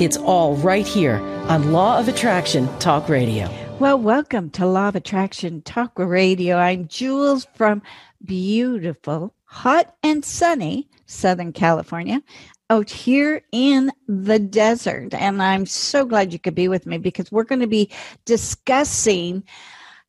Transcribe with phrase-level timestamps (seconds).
[0.00, 1.16] It's all right here
[1.48, 3.48] on Law of Attraction Talk Radio.
[3.78, 6.56] Well, welcome to Law of Attraction Talk Radio.
[6.56, 7.82] I'm Jules from
[8.24, 12.22] beautiful, hot, and sunny Southern California
[12.70, 15.12] out here in the desert.
[15.14, 17.90] And I'm so glad you could be with me because we're going to be
[18.24, 19.44] discussing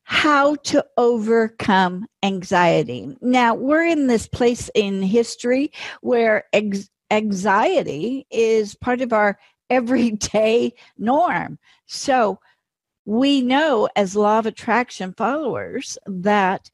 [0.02, 3.16] how to overcome anxiety.
[3.20, 9.38] Now, we're in this place in history where ex- anxiety is part of our
[9.70, 11.58] everyday norm.
[11.86, 12.38] So
[13.06, 16.70] we know as law of attraction followers that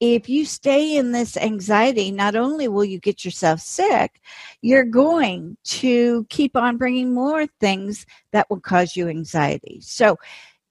[0.00, 4.20] if you stay in this anxiety, not only will you get yourself sick,
[4.60, 9.78] you're going to keep on bringing more things that will cause you anxiety.
[9.80, 10.18] So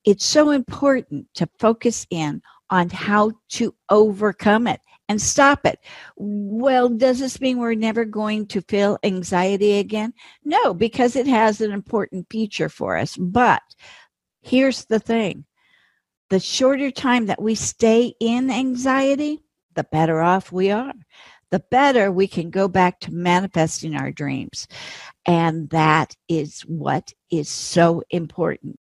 [0.03, 5.79] it's so important to focus in on how to overcome it and stop it.
[6.15, 10.13] Well, does this mean we're never going to feel anxiety again?
[10.43, 13.17] No, because it has an important feature for us.
[13.17, 13.61] But
[14.41, 15.45] here's the thing
[16.29, 19.39] the shorter time that we stay in anxiety,
[19.75, 20.93] the better off we are.
[21.51, 24.67] The better we can go back to manifesting our dreams.
[25.27, 28.79] And that is what is so important.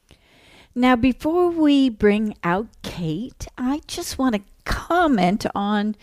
[0.74, 5.96] Now, before we bring out Kate, I just want to comment on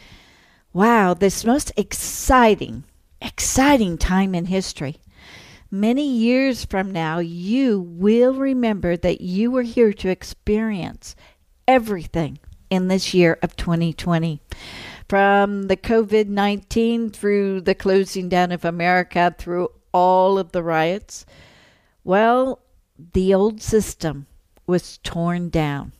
[0.73, 2.83] wow, this most exciting,
[3.21, 4.97] exciting time in history.
[5.71, 11.15] Many years from now, you will remember that you were here to experience
[11.67, 12.39] everything
[12.69, 14.41] in this year of 2020
[15.15, 21.25] from the COVID 19 through the closing down of America, through all of the riots.
[22.03, 22.59] Well,
[23.13, 24.27] the old system
[24.67, 25.93] was torn down.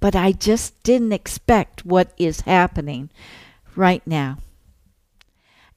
[0.00, 3.10] But I just didn't expect what is happening
[3.76, 4.38] right now.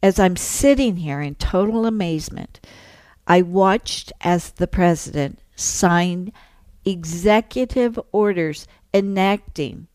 [0.01, 2.59] As I'm sitting here in total amazement,
[3.27, 6.31] I watched as the president signed
[6.83, 9.85] executive orders enacting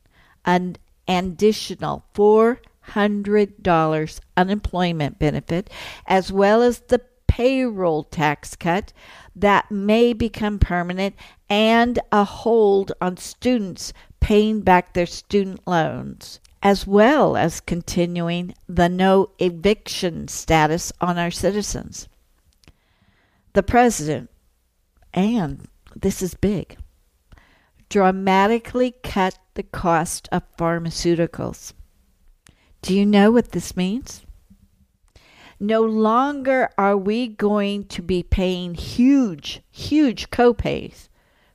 [0.45, 0.77] an
[1.09, 5.71] additional $400 unemployment benefit,
[6.07, 8.93] as well as the payroll tax cut
[9.35, 11.15] that may become permanent
[11.51, 18.89] and a hold on students paying back their student loans, as well as continuing the
[18.89, 22.09] no eviction status on our citizens.
[23.53, 24.31] The president,
[25.13, 26.77] and this is big,
[27.89, 31.73] dramatically cut the cost of pharmaceuticals.
[32.83, 34.25] Do you know what this means?
[35.59, 41.09] No longer are we going to be paying huge, huge copays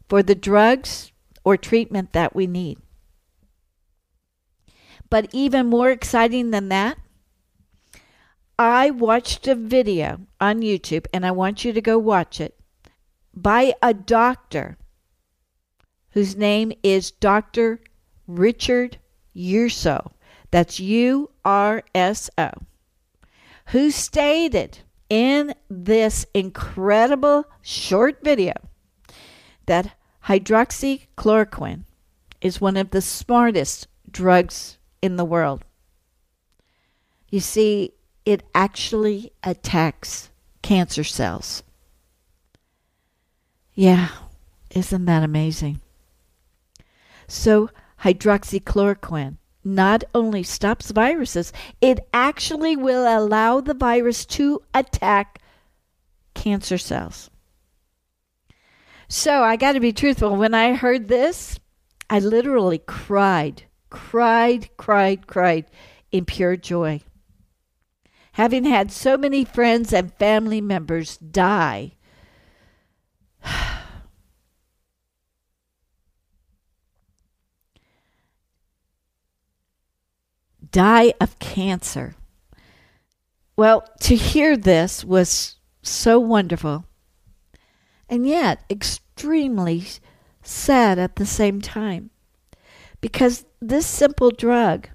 [0.09, 1.11] for the drugs
[1.43, 2.79] or treatment that we need.
[5.09, 6.97] But even more exciting than that,
[8.57, 12.55] I watched a video on YouTube, and I want you to go watch it,
[13.33, 14.77] by a doctor
[16.11, 17.79] whose name is Dr.
[18.27, 18.97] Richard
[19.35, 20.11] Urso.
[20.51, 22.49] That's U R S O,
[23.67, 24.79] who stated
[25.09, 28.53] in this incredible short video
[29.65, 31.83] that hydroxychloroquine
[32.41, 35.63] is one of the smartest drugs in the world.
[37.29, 37.93] You see,
[38.25, 40.29] it actually attacks
[40.61, 41.63] cancer cells.
[43.73, 44.09] Yeah,
[44.69, 45.79] isn't that amazing?
[47.31, 47.69] So,
[48.03, 55.39] hydroxychloroquine not only stops viruses, it actually will allow the virus to attack
[56.33, 57.29] cancer cells.
[59.07, 60.35] So, I got to be truthful.
[60.35, 61.57] When I heard this,
[62.09, 65.67] I literally cried, cried, cried, cried
[66.11, 66.99] in pure joy.
[68.33, 71.93] Having had so many friends and family members die
[80.71, 82.15] die of cancer.
[83.56, 86.85] Well, to hear this was so wonderful
[88.09, 89.85] and yet extremely
[90.41, 92.09] sad at the same time
[93.00, 94.89] because this simple drug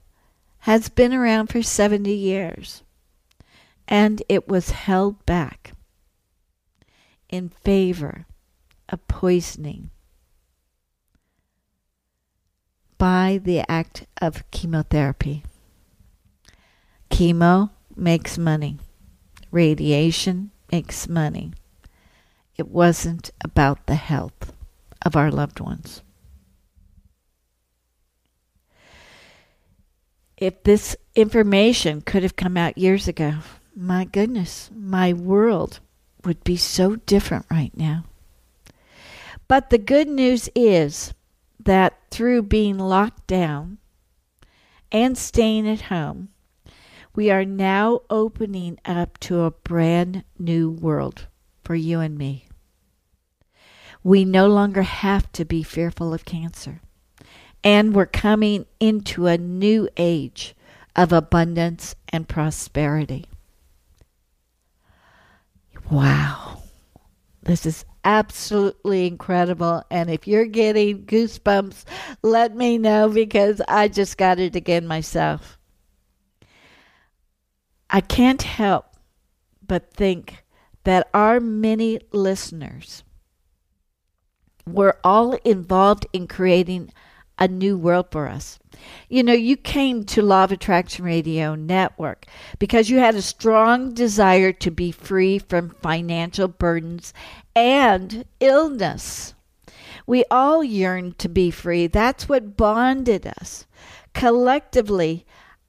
[0.60, 2.82] has been around for 70 years
[3.88, 5.72] and it was held back
[7.28, 8.26] in favor
[8.88, 9.90] of poisoning
[12.98, 15.42] by the act of chemotherapy.
[17.10, 18.78] Chemo makes money,
[19.50, 21.52] radiation makes money.
[22.56, 24.52] It wasn't about the health
[25.02, 26.02] of our loved ones.
[30.36, 33.36] If this information could have come out years ago,
[33.74, 35.80] my goodness, my world
[36.24, 38.04] would be so different right now.
[39.48, 41.14] But the good news is
[41.60, 43.78] that through being locked down
[44.90, 46.28] and staying at home,
[47.16, 51.26] we are now opening up to a brand new world
[51.64, 52.46] for you and me.
[54.04, 56.82] We no longer have to be fearful of cancer.
[57.64, 60.54] And we're coming into a new age
[60.94, 63.24] of abundance and prosperity.
[65.90, 66.62] Wow.
[67.42, 69.82] This is absolutely incredible.
[69.90, 71.84] And if you're getting goosebumps,
[72.22, 75.55] let me know because I just got it again myself.
[77.90, 78.86] I can't help
[79.66, 80.44] but think
[80.84, 83.02] that our many listeners
[84.66, 86.92] were all involved in creating
[87.38, 88.58] a new world for us.
[89.08, 92.26] You know, you came to Law of Attraction Radio Network
[92.58, 97.12] because you had a strong desire to be free from financial burdens
[97.54, 99.34] and illness.
[100.06, 101.86] We all yearned to be free.
[101.86, 103.66] That's what bonded us.
[104.14, 105.26] Collectively,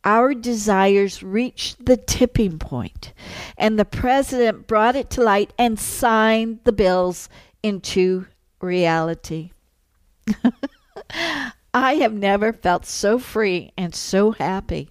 [0.07, 3.11] our desires reached the tipping point,
[3.57, 7.27] and the president brought it to light and signed the bills
[7.61, 8.25] into
[8.61, 9.51] reality.
[11.73, 14.87] I have never felt so free and so happy.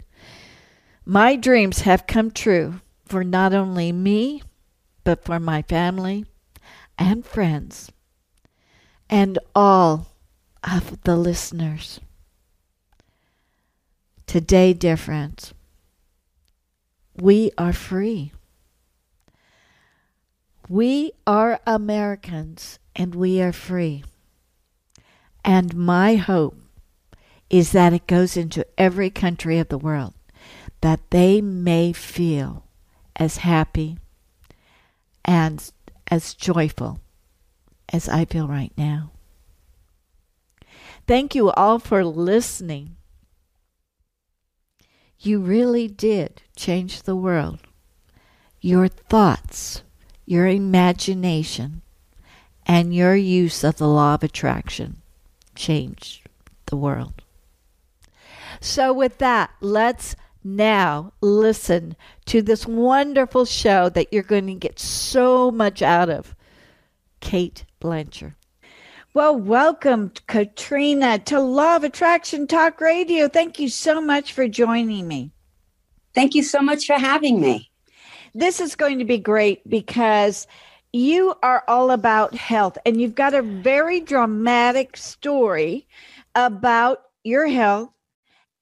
[1.07, 4.43] My dreams have come true for not only me,
[5.03, 6.27] but for my family
[6.99, 7.91] and friends
[9.09, 10.09] and all
[10.63, 12.01] of the listeners.
[14.27, 15.55] Today, friends,
[17.15, 18.33] we are free.
[20.69, 24.03] We are Americans and we are free.
[25.45, 26.57] And my hope
[27.49, 30.15] is that it goes into every country of the world,
[30.81, 32.65] that they may feel
[33.15, 33.97] as happy
[35.25, 35.71] and
[36.11, 36.99] as joyful
[37.93, 39.13] as I feel right now.
[41.07, 42.96] Thank you all for listening
[45.27, 47.59] you really did change the world.
[48.61, 49.83] Your thoughts,
[50.25, 51.83] your imagination,
[52.67, 55.03] and your use of the law of attraction
[55.55, 56.29] changed
[56.67, 57.23] the world.
[58.61, 64.79] So, with that, let's now listen to this wonderful show that you're going to get
[64.79, 66.35] so much out of.
[67.21, 68.36] Kate Blecher.
[69.17, 73.29] Well, welcome, Katrina, to Law of Attraction Talk Radio.
[73.29, 75.33] Thank you so much for joining me.
[76.15, 77.71] Thank you so much for having me.
[78.35, 80.47] This is going to be great because
[80.93, 85.89] you are all about health and you've got a very dramatic story
[86.35, 87.89] about your health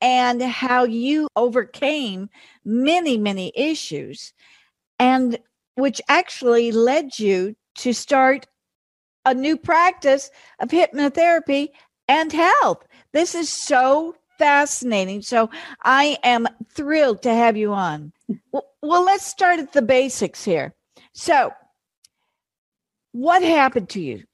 [0.00, 2.30] and how you overcame
[2.64, 4.32] many, many issues,
[5.00, 5.36] and
[5.74, 8.46] which actually led you to start
[9.24, 11.70] a new practice of hypnotherapy
[12.08, 12.86] and health.
[13.12, 15.22] This is so fascinating.
[15.22, 15.50] So
[15.82, 18.12] I am thrilled to have you on.
[18.52, 20.74] Well, let's start at the basics here.
[21.12, 21.52] So,
[23.12, 24.24] what happened to you?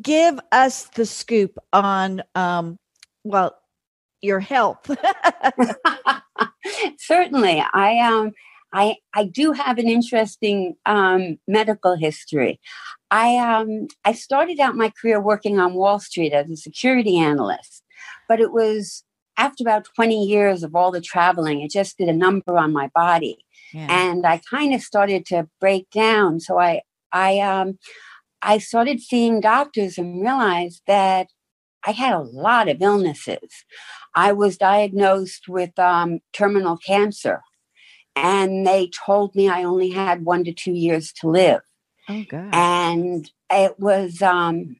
[0.00, 2.78] Give us the scoop on, um,
[3.22, 3.54] well,
[4.22, 4.90] your health.
[6.98, 8.32] Certainly, I um,
[8.72, 12.60] I I do have an interesting um, medical history.
[13.10, 17.82] I um, I started out my career working on Wall Street as a security analyst,
[18.28, 19.04] but it was
[19.36, 22.90] after about 20 years of all the traveling, it just did a number on my
[22.94, 23.38] body.
[23.72, 23.86] Yeah.
[23.88, 26.40] And I kind of started to break down.
[26.40, 27.78] So I I um
[28.42, 31.28] I started seeing doctors and realized that
[31.86, 33.64] I had a lot of illnesses.
[34.14, 37.40] I was diagnosed with um, terminal cancer,
[38.14, 41.60] and they told me I only had one to two years to live.
[42.10, 42.50] Oh, God.
[42.52, 44.76] And it was, um,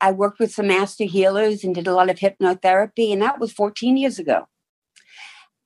[0.00, 3.52] I worked with some master healers and did a lot of hypnotherapy, and that was
[3.52, 4.46] 14 years ago.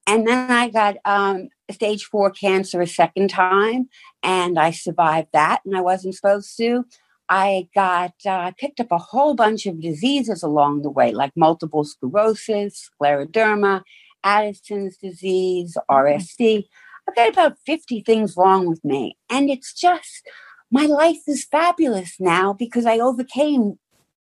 [0.06, 3.88] And then I got um, stage four cancer a second time,
[4.22, 6.84] and I survived that, and I wasn't supposed to.
[7.28, 11.32] I got, uh, I picked up a whole bunch of diseases along the way, like
[11.36, 13.82] multiple sclerosis, scleroderma,
[14.24, 16.60] Addison's disease, mm-hmm.
[17.08, 19.16] I've got about 50 things wrong with me.
[19.30, 20.28] And it's just,
[20.70, 23.78] my life is fabulous now because I overcame,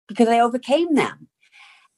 [0.09, 1.29] because I overcame them.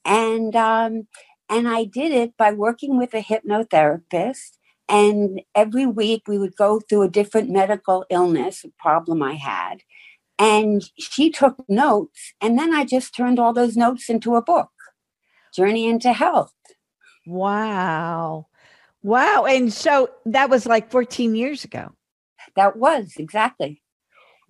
[0.05, 1.07] And, um,
[1.49, 4.59] and I did it by working with a hypnotherapist.
[4.89, 9.83] And every week we would go through a different medical illness, problem I had.
[10.39, 12.33] And she took notes.
[12.41, 14.71] And then I just turned all those notes into a book
[15.55, 16.55] Journey into Health.
[17.27, 18.49] Wow.
[19.03, 19.47] Wow.
[19.49, 21.93] And so that was like 14 years ago.
[22.57, 23.83] That was exactly.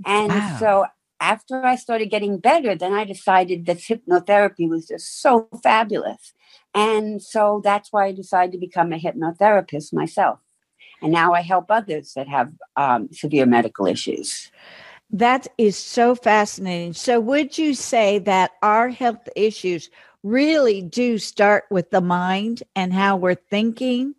[0.05, 0.57] And wow.
[0.59, 0.87] so
[1.21, 6.35] after I started getting better, then I decided that hypnotherapy was just so fabulous.
[6.75, 10.41] And so that's why I decided to become a hypnotherapist myself.
[11.01, 14.51] And now I help others that have um, severe medical issues.
[15.11, 16.95] That is so fascinating.
[16.95, 19.91] So, would you say that our health issues
[20.23, 24.15] really do start with the mind and how we're thinking?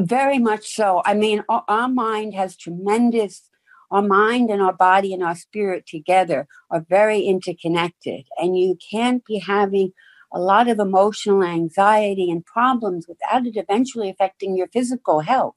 [0.00, 1.02] Very much so.
[1.04, 3.48] I mean, our mind has tremendous,
[3.90, 8.26] our mind and our body and our spirit together are very interconnected.
[8.36, 9.92] And you can't be having
[10.32, 15.54] a lot of emotional anxiety and problems without it eventually affecting your physical health.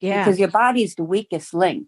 [0.00, 0.24] Yeah.
[0.24, 1.86] Because your body's the weakest link.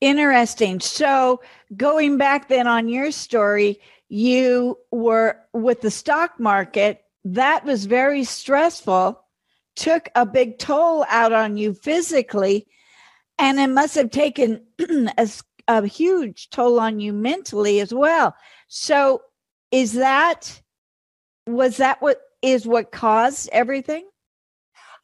[0.00, 0.80] Interesting.
[0.80, 1.42] So,
[1.76, 7.04] going back then on your story, you were with the stock market.
[7.24, 9.21] That was very stressful,
[9.76, 12.66] took a big toll out on you physically,
[13.38, 14.62] and it must have taken
[15.18, 15.28] a,
[15.68, 18.34] a huge toll on you mentally as well.
[18.68, 19.22] So,
[19.70, 20.60] is that
[21.46, 24.08] was that what is what caused everything?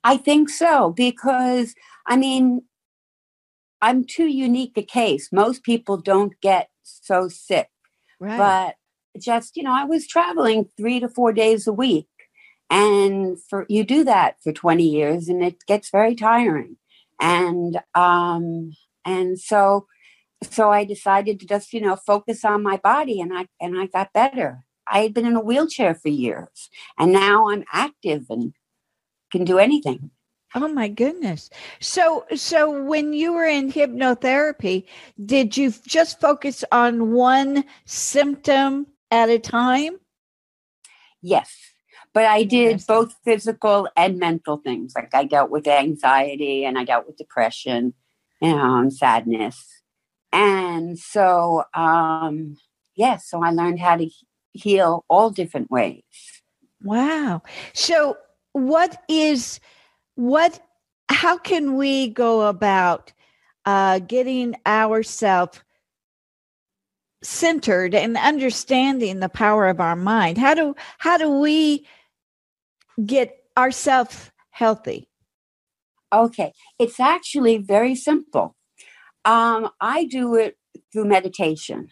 [0.05, 1.75] I think so because
[2.07, 2.63] I mean
[3.81, 5.31] I'm too unique a case.
[5.33, 7.69] Most people don't get so sick.
[8.21, 8.39] Right.
[8.39, 8.75] But
[9.21, 12.09] just, you know, I was traveling three to four days a week.
[12.71, 16.77] And for you do that for 20 years and it gets very tiring.
[17.21, 18.73] And um
[19.05, 19.87] and so
[20.43, 23.87] so I decided to just, you know, focus on my body and I and I
[23.87, 24.65] got better.
[24.87, 28.53] I had been in a wheelchair for years and now I'm active and
[29.31, 30.11] can do anything.
[30.55, 31.51] Oh my goodness.
[31.81, 34.85] So so when you were in hypnotherapy,
[35.25, 39.99] did you just focus on one symptom at a time?
[41.21, 41.68] Yes.
[42.19, 44.93] But I did both physical and mental things.
[44.97, 47.95] Like I dealt with anxiety and I dealt with depression
[48.43, 49.65] and sadness.
[50.33, 52.57] And so um
[52.97, 54.11] yes, yeah, so I learned how to
[54.53, 56.03] heal all different ways.
[56.83, 57.43] Wow.
[57.73, 58.17] So
[58.51, 59.61] what is
[60.17, 60.59] what
[61.11, 63.13] how can we go about
[63.65, 65.61] uh, getting ourselves
[67.23, 71.87] centered and understanding the power of our mind how do how do we
[73.05, 75.09] get ourselves healthy
[76.13, 78.57] okay it's actually very simple
[79.25, 80.57] um, i do it
[80.93, 81.89] through meditation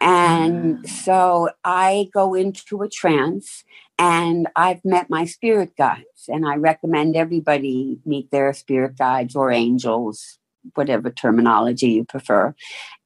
[0.00, 0.88] and ah.
[0.88, 3.64] so i go into a trance
[3.98, 9.50] and I've met my spirit guides, and I recommend everybody meet their spirit guides or
[9.50, 10.38] angels,
[10.74, 12.54] whatever terminology you prefer.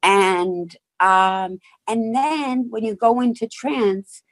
[0.03, 4.23] And um, and then when you go into trance,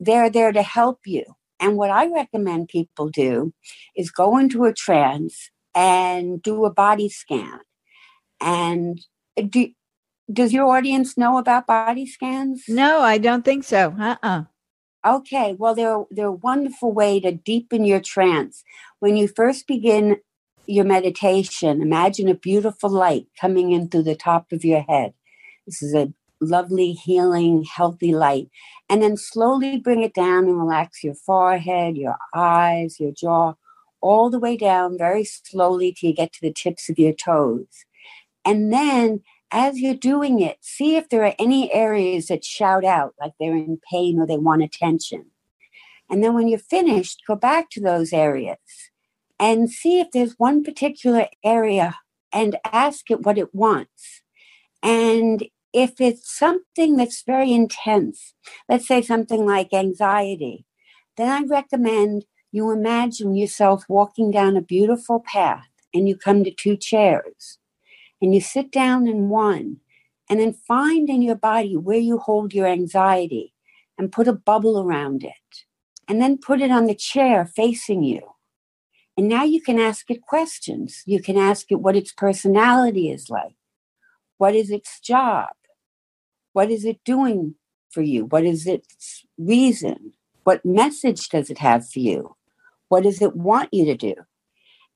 [0.00, 1.24] they're there to help you.
[1.60, 3.52] And what I recommend people do
[3.96, 7.60] is go into a trance and do a body scan.
[8.40, 9.00] And
[9.48, 9.68] do,
[10.32, 12.64] does your audience know about body scans?
[12.68, 13.94] No, I don't think so.
[13.98, 14.42] Uh uh
[15.06, 18.64] Okay, well, they're they're a wonderful way to deepen your trance.
[18.98, 20.16] When you first begin
[20.66, 25.14] your meditation, imagine a beautiful light coming in through the top of your head.
[25.66, 28.48] This is a lovely, healing, healthy light.
[28.88, 33.54] And then slowly bring it down and relax your forehead, your eyes, your jaw,
[34.00, 37.84] all the way down very slowly till you get to the tips of your toes.
[38.44, 43.14] And then as you're doing it, see if there are any areas that shout out
[43.20, 45.26] like they're in pain or they want attention.
[46.10, 48.56] And then when you're finished, go back to those areas
[49.38, 51.96] and see if there's one particular area
[52.32, 54.22] and ask it what it wants.
[54.82, 58.34] And if it's something that's very intense,
[58.68, 60.64] let's say something like anxiety,
[61.16, 66.50] then I recommend you imagine yourself walking down a beautiful path and you come to
[66.50, 67.58] two chairs
[68.22, 69.78] and you sit down in one
[70.30, 73.52] and then find in your body where you hold your anxiety
[73.98, 75.64] and put a bubble around it
[76.06, 78.22] and then put it on the chair facing you.
[79.16, 81.02] And now you can ask it questions.
[81.04, 83.54] You can ask it what its personality is like.
[84.38, 85.48] What is its job?
[86.58, 87.54] What is it doing
[87.88, 88.24] for you?
[88.24, 90.14] What is its reason?
[90.42, 92.34] What message does it have for you?
[92.88, 94.14] What does it want you to do?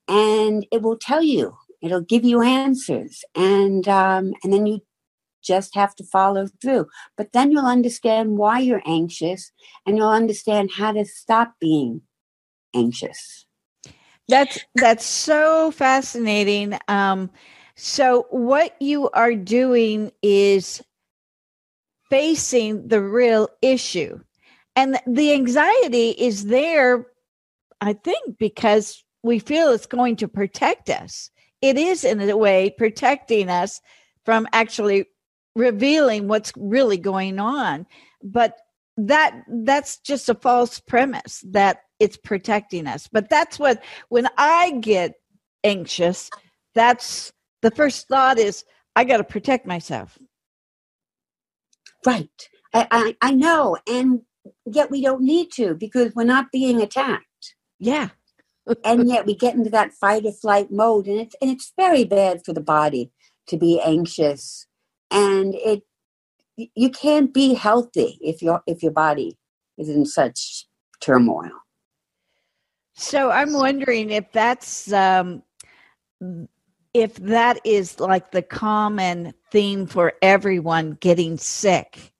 [0.08, 4.80] And it will tell you it'll give you answers and um, and then you
[5.40, 9.52] just have to follow through but then you'll understand why you're anxious
[9.86, 12.00] and you'll understand how to stop being
[12.74, 13.46] anxious
[14.28, 17.30] that's that's so fascinating um,
[17.74, 20.80] so what you are doing is
[22.12, 24.20] facing the real issue.
[24.76, 27.06] And the anxiety is there
[27.80, 31.30] i think because we feel it's going to protect us.
[31.62, 33.80] It is in a way protecting us
[34.26, 35.06] from actually
[35.56, 37.86] revealing what's really going on.
[38.22, 38.58] But
[38.98, 43.08] that that's just a false premise that it's protecting us.
[43.10, 45.14] But that's what when i get
[45.64, 46.28] anxious
[46.74, 47.32] that's
[47.62, 48.64] the first thought is
[48.96, 50.18] i got to protect myself
[52.06, 52.48] right.
[52.74, 54.22] I, I i know and
[54.66, 57.54] yet we don't need to because we're not being attacked.
[57.78, 58.10] Yeah.
[58.84, 62.04] And yet we get into that fight or flight mode and it's and it's very
[62.04, 63.10] bad for the body
[63.48, 64.66] to be anxious.
[65.10, 65.82] And it
[66.56, 69.38] you can't be healthy if your if your body
[69.78, 70.66] is in such
[71.00, 71.50] turmoil.
[72.94, 75.42] So i'm wondering if that's um
[76.94, 82.12] if that is like the common theme for everyone getting sick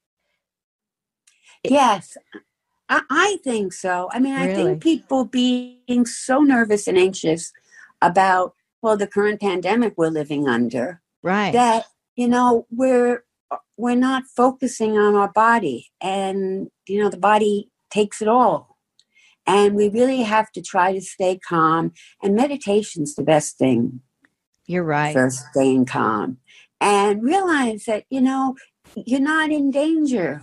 [1.64, 2.16] yes
[2.88, 4.10] I, I think so.
[4.12, 4.50] I mean, really?
[4.50, 7.50] I think people being so nervous and anxious
[8.02, 11.00] about, well, the current pandemic we're living under.
[11.22, 11.52] Right.
[11.52, 13.24] That, you know, we're
[13.76, 18.78] we're not focusing on our body and you know the body takes it all
[19.46, 24.00] and we really have to try to stay calm and meditation's the best thing
[24.66, 26.38] you're right for staying calm
[26.80, 28.56] and realize that you know
[28.94, 30.42] you're not in danger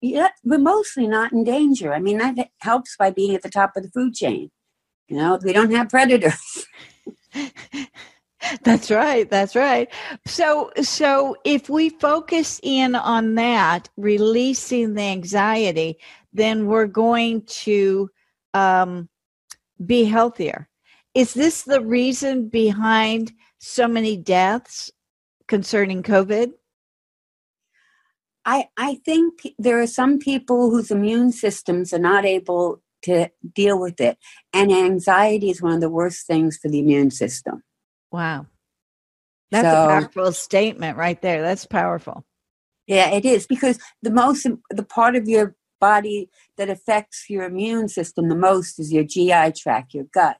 [0.00, 1.92] yeah, we're mostly not in danger.
[1.92, 4.50] I mean, that helps by being at the top of the food chain.
[5.08, 6.66] You know, we don't have predators.
[8.62, 9.28] that's right.
[9.28, 9.92] That's right.
[10.26, 15.98] So, so if we focus in on that, releasing the anxiety,
[16.32, 18.10] then we're going to
[18.54, 19.08] um,
[19.84, 20.67] be healthier.
[21.18, 24.92] Is this the reason behind so many deaths
[25.48, 26.52] concerning COVID?
[28.44, 33.80] I, I think there are some people whose immune systems are not able to deal
[33.80, 34.16] with it.
[34.52, 37.64] And anxiety is one of the worst things for the immune system.
[38.12, 38.46] Wow.
[39.50, 41.42] That's so, a powerful statement right there.
[41.42, 42.24] That's powerful.
[42.86, 47.88] Yeah, it is because the most, the part of your body that affects your immune
[47.88, 50.36] system the most is your GI tract, your gut.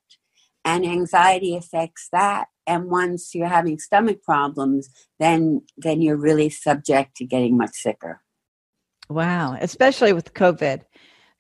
[0.64, 2.46] And anxiety affects that.
[2.66, 8.20] And once you're having stomach problems then then you're really subject to getting much sicker.
[9.08, 10.82] Wow especially with covid.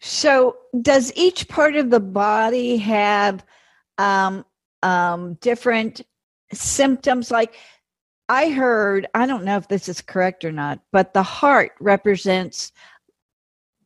[0.00, 3.44] So does each part of the body have
[3.98, 4.44] um,
[4.82, 6.02] um, different
[6.52, 7.30] symptoms?
[7.30, 7.56] Like
[8.28, 12.72] i heard i don't know if this is correct or not but the heart represents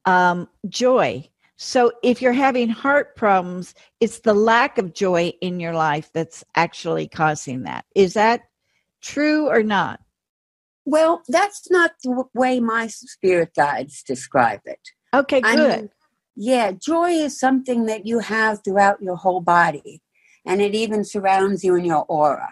[0.04, 1.24] um, joy
[1.62, 6.42] so if you're having heart problems, it's the lack of joy in your life that's
[6.56, 7.84] actually causing that.
[7.94, 8.40] Is that
[9.00, 10.00] true or not?
[10.84, 14.80] Well, that's not the way my spirit guides describe it.
[15.14, 15.50] Okay, good.
[15.50, 15.90] I mean,
[16.34, 20.02] yeah, joy is something that you have throughout your whole body,
[20.44, 22.50] and it even surrounds you in your aura.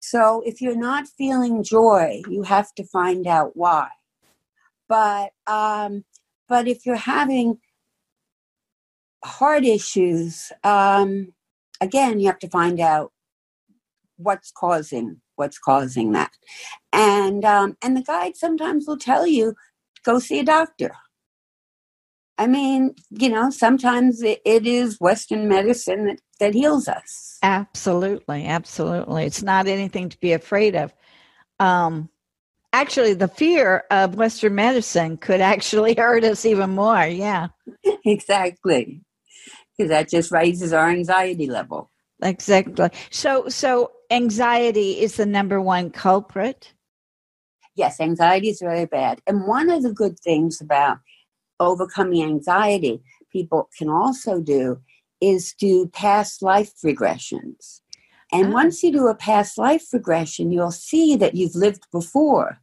[0.00, 3.90] So if you're not feeling joy, you have to find out why.
[4.88, 6.04] But um,
[6.48, 7.58] but if you're having
[9.24, 11.32] heart issues, um,
[11.80, 13.12] again, you have to find out
[14.16, 16.32] what's causing what's causing that,
[16.92, 19.54] and um, and the guide sometimes will tell you
[20.04, 20.92] go see a doctor.
[22.38, 27.38] I mean, you know, sometimes it, it is Western medicine that, that heals us.
[27.42, 29.24] Absolutely, absolutely.
[29.24, 30.94] It's not anything to be afraid of.
[31.58, 32.08] Um,
[32.72, 37.04] actually, the fear of Western medicine could actually hurt us even more.
[37.04, 37.48] Yeah,
[38.04, 39.02] exactly,
[39.78, 41.90] because that just raises our anxiety level.
[42.22, 42.90] Exactly.
[43.10, 46.74] So, so anxiety is the number one culprit.
[47.76, 50.98] Yes, anxiety is very bad, and one of the good things about
[51.60, 53.00] overcoming anxiety
[53.32, 54.80] people can also do
[55.20, 57.80] is do past life regressions.
[58.32, 58.52] And oh.
[58.52, 62.60] once you do a past life regression, you'll see that you've lived before.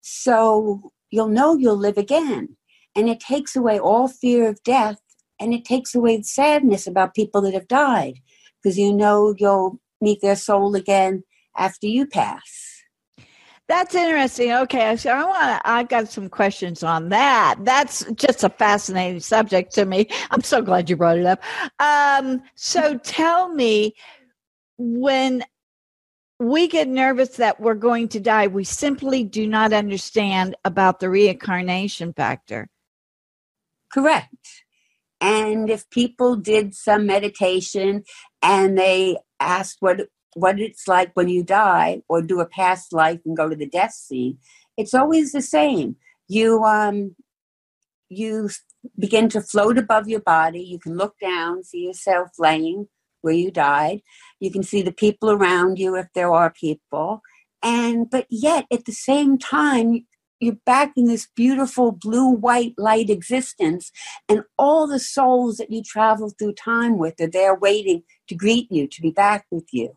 [0.00, 2.56] So you'll know you'll live again.
[2.96, 5.00] And it takes away all fear of death
[5.40, 8.20] and it takes away the sadness about people that have died
[8.62, 11.24] because you know you'll meet their soul again
[11.56, 12.70] after you pass.
[13.68, 14.52] That's interesting.
[14.52, 17.54] Okay, so I want I've got some questions on that.
[17.60, 20.08] That's just a fascinating subject to me.
[20.32, 21.40] I'm so glad you brought it up.
[21.78, 23.94] Um, so tell me
[24.76, 25.44] when
[26.40, 31.08] we get nervous that we're going to die, we simply do not understand about the
[31.08, 32.68] reincarnation factor.
[33.92, 34.64] Correct.
[35.20, 38.04] And if people did some meditation
[38.42, 43.18] and they asked what what it's like when you die or do a past life
[43.26, 44.38] and go to the death scene
[44.80, 45.96] it's always the same.
[46.28, 47.14] You um
[48.08, 48.50] you
[48.98, 50.62] begin to float above your body.
[50.62, 52.88] You can look down see yourself laying
[53.20, 54.00] where you died.
[54.40, 57.20] You can see the people around you if there are people.
[57.62, 60.06] And but yet at the same time
[60.40, 63.92] you're back in this beautiful blue white light existence
[64.28, 68.70] and all the souls that you travel through time with are there waiting to greet
[68.72, 69.96] you to be back with you.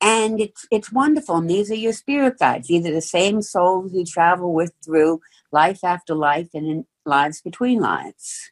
[0.00, 2.68] And it's it's wonderful and these are your spirit guides.
[2.68, 7.40] These are the same souls you travel with through life after life and in lives
[7.40, 8.50] between lives.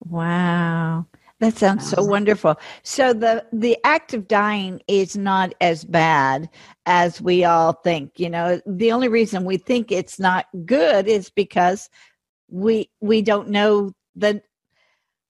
[0.00, 1.06] Wow
[1.40, 2.06] that sounds so uh-huh.
[2.10, 6.48] wonderful so the the act of dying is not as bad
[6.86, 11.30] as we all think you know the only reason we think it's not good is
[11.30, 11.88] because
[12.48, 14.42] we we don't know that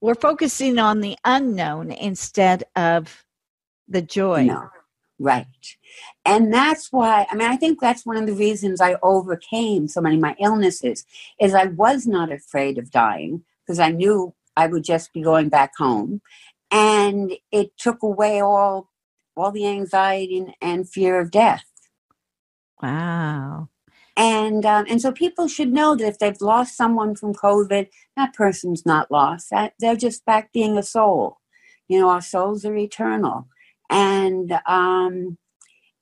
[0.01, 3.25] we're focusing on the unknown instead of
[3.89, 4.69] the joy no.
[5.19, 5.77] Right.
[6.25, 10.01] And that's why, I mean, I think that's one of the reasons I overcame so
[10.01, 11.07] many of my illnesses
[11.41, 15.49] is I was not afraid of dying because I knew I would just be going
[15.49, 16.21] back home.
[16.71, 18.91] And it took away all
[19.37, 21.65] all the anxiety and, and fear of death.
[22.83, 23.69] Wow.
[24.17, 28.35] And um, and so people should know that if they've lost someone from COVID, that
[28.35, 29.51] person's not lost.
[29.51, 31.39] That they're just back being a soul.
[31.89, 33.47] You know, our souls are eternal
[33.91, 35.39] and um,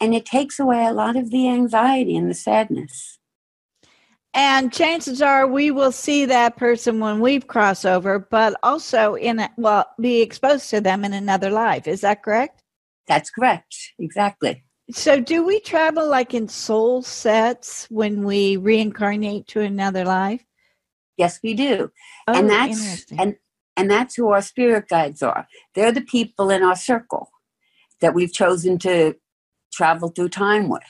[0.00, 3.18] and it takes away a lot of the anxiety and the sadness.
[4.34, 9.38] And chances are we will see that person when we've crossed over, but also in
[9.38, 11.86] a, well, be exposed to them in another life.
[11.86, 12.62] Is that correct?
[13.06, 13.76] That's correct.
[13.98, 14.64] Exactly.
[14.90, 20.44] So, do we travel like in soul sets when we reincarnate to another life?
[21.16, 21.90] Yes, we do.
[22.26, 23.36] Oh, and that's and
[23.76, 25.46] and that's who our spirit guides are.
[25.74, 27.30] They're the people in our circle
[28.00, 29.14] that we've chosen to
[29.72, 30.82] travel through time with.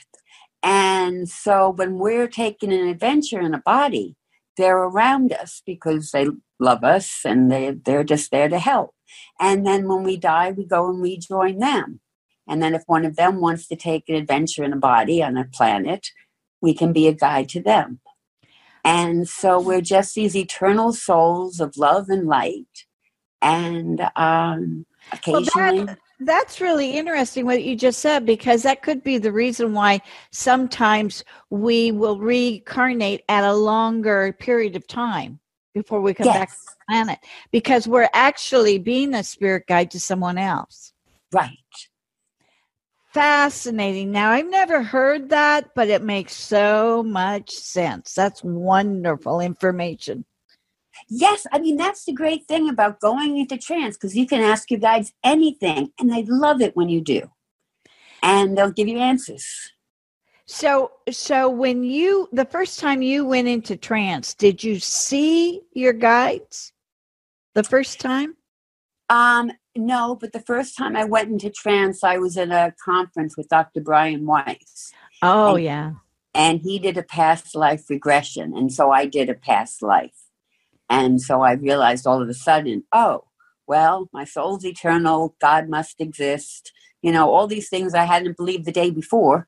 [0.65, 4.15] And so when we're taking an adventure in a body,
[4.57, 6.27] they're around us because they
[6.59, 8.95] love us and they, they're just there to help.
[9.39, 11.99] And then when we die, we go and rejoin them.
[12.47, 15.37] And then if one of them wants to take an adventure in a body on
[15.37, 16.07] a planet,
[16.61, 17.99] we can be a guide to them.
[18.83, 22.85] And so we're just these eternal souls of love and light.
[23.39, 25.77] And um, occasionally.
[25.77, 29.73] Well, that, that's really interesting what you just said because that could be the reason
[29.73, 30.01] why
[30.31, 35.39] sometimes we will reincarnate at a longer period of time
[35.73, 36.35] before we come yes.
[36.35, 37.19] back to the planet
[37.51, 40.93] because we're actually being a spirit guide to someone else.
[41.33, 41.57] Right.
[43.13, 44.11] Fascinating.
[44.11, 48.13] Now, I've never heard that, but it makes so much sense.
[48.13, 50.25] That's wonderful information.
[51.09, 54.71] Yes, I mean that's the great thing about going into trance because you can ask
[54.71, 57.29] your guides anything, and they love it when you do,
[58.21, 59.71] and they'll give you answers.
[60.47, 65.93] So, so when you the first time you went into trance, did you see your
[65.93, 66.71] guides
[67.55, 68.35] the first time?
[69.09, 73.37] Um, no, but the first time I went into trance, I was at a conference
[73.37, 73.81] with Dr.
[73.81, 74.93] Brian Weiss.
[75.21, 75.91] Oh, and, yeah.
[76.33, 80.24] And he did a past life regression, and so I did a past life
[80.89, 83.23] And so I realized all of a sudden, oh,
[83.67, 86.71] well, my soul's eternal, God must exist.
[87.01, 89.47] You know, all these things I hadn't believed the day before.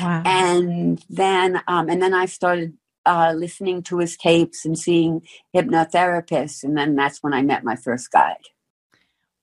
[0.00, 0.22] Wow.
[0.24, 5.22] and then um, and then I started uh, listening to his tapes and seeing
[5.54, 8.48] hypnotherapists, and then that's when I met my first guide.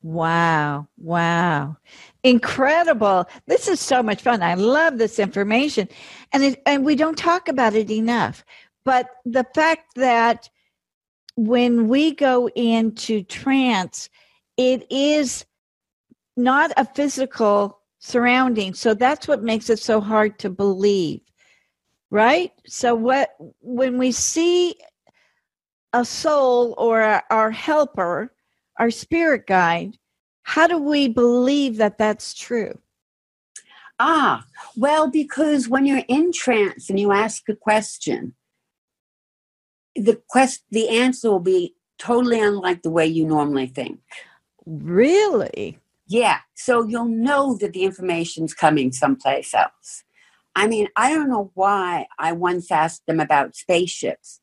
[0.04, 0.90] Wow.
[0.98, 1.78] Wow.
[2.24, 3.26] Incredible.
[3.48, 4.44] This is so much fun.
[4.44, 5.88] I love this information.
[6.34, 8.44] And it, and we don't talk about it enough.
[8.86, 10.50] But the fact that
[11.36, 14.10] when we go into trance,
[14.58, 15.46] it is
[16.38, 18.74] not a physical surrounding.
[18.74, 21.22] So that's what makes it so hard to believe.
[22.12, 22.52] Right?
[22.68, 24.76] So what when we see
[25.94, 28.34] a soul or our helper
[28.78, 29.98] our spirit guide,
[30.44, 32.78] how do we believe that that's true?
[34.00, 38.34] Ah, well, because when you're in trance and you ask a question,
[39.96, 44.00] the quest the answer will be totally unlike the way you normally think.
[44.66, 45.80] Really?
[46.08, 46.40] Yeah.
[46.56, 50.04] So you'll know that the information's coming someplace else.
[50.56, 54.40] I mean, I don't know why I once asked them about spaceships,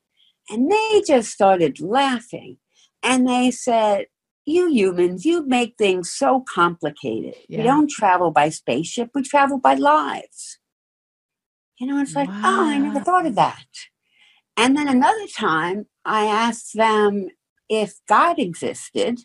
[0.49, 2.57] and they just started laughing.
[3.01, 4.07] And they said,
[4.45, 7.35] you humans, you make things so complicated.
[7.47, 7.59] Yeah.
[7.59, 10.59] We don't travel by spaceship, we travel by lives.
[11.79, 12.41] You know, it's like, wow.
[12.43, 13.65] oh, I never thought of that.
[14.61, 17.29] And then another time, I asked them
[17.67, 19.21] if God existed,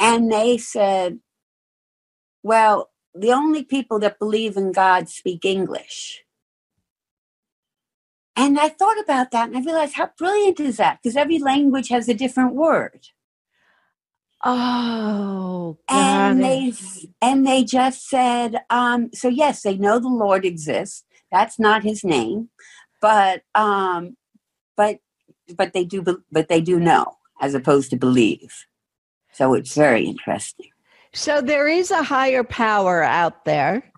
[0.00, 1.20] and they said,
[2.42, 6.24] well, the only people that believe in God speak English.
[8.34, 10.98] And I thought about that and I realized how brilliant is that?
[11.00, 13.06] Because every language has a different word.
[14.44, 16.72] Oh, and they
[17.22, 21.04] and they just said, um, so yes, they know the Lord exists.
[21.30, 22.50] That's not his name,
[23.00, 24.16] but um,
[24.76, 24.98] but
[25.56, 28.66] but they do but they do know as opposed to believe.
[29.32, 30.70] So it's very interesting.
[31.12, 33.92] So there is a higher power out there.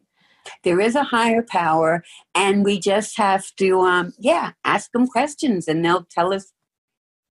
[0.64, 2.03] There is a higher power,
[2.35, 6.53] and we just have to, um, yeah, ask them questions, and they'll tell us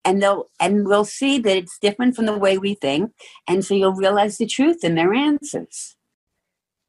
[0.08, 3.12] and they'll and we'll see that it's different from the way we think
[3.48, 5.97] and so you'll realize the truth in their answers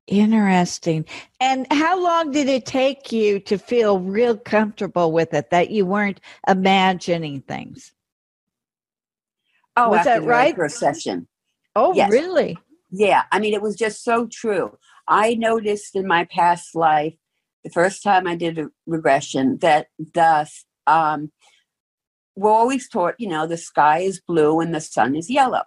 [0.08, 1.04] interesting.
[1.40, 5.86] And how long did it take you to feel real comfortable with it that you
[5.86, 7.92] weren't imagining things?
[9.76, 10.56] Oh was that right?
[10.56, 11.28] first session
[11.76, 12.10] oh yes.
[12.10, 12.58] really?
[12.90, 14.76] Yeah i mean it was just so true.
[15.06, 17.14] I noticed in my past life
[17.64, 20.50] the first time i did a regression that the
[20.86, 21.30] um,
[22.38, 25.64] we're always taught, you know, the sky is blue and the sun is yellow.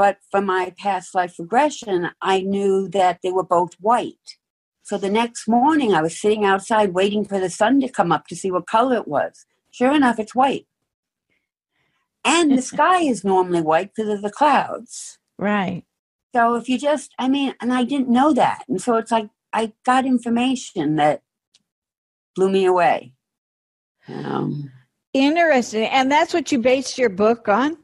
[0.00, 4.38] But for my past life regression, I knew that they were both white.
[4.82, 8.26] So the next morning, I was sitting outside waiting for the sun to come up
[8.28, 9.44] to see what color it was.
[9.70, 10.66] Sure enough, it's white.
[12.24, 15.18] And the sky is normally white because of the clouds.
[15.36, 15.84] Right.
[16.34, 18.64] So if you just, I mean, and I didn't know that.
[18.70, 21.20] And so it's like I got information that
[22.34, 23.12] blew me away.
[24.08, 24.72] Um,
[25.12, 25.88] Interesting.
[25.88, 27.76] And that's what you based your book on?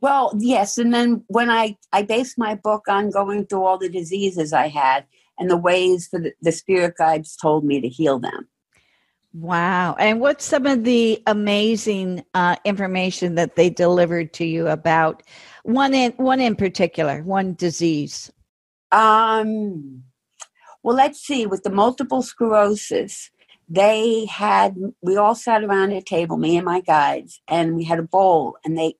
[0.00, 0.78] Well, yes.
[0.78, 4.68] And then when I, I based my book on going through all the diseases I
[4.68, 5.06] had
[5.38, 8.48] and the ways that the, spirit guides told me to heal them.
[9.32, 9.94] Wow.
[9.98, 15.22] And what's some of the amazing uh, information that they delivered to you about
[15.62, 18.32] one in one in particular, one disease?
[18.90, 20.02] Um
[20.82, 23.30] well, let's see, with the multiple sclerosis,
[23.68, 28.00] they had we all sat around a table me and my guides and we had
[28.00, 28.94] a bowl and they